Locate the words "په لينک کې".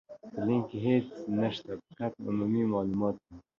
0.31-0.77